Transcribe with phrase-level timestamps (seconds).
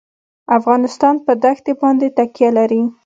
[0.57, 2.81] افغانستان په دښتې باندې تکیه لري.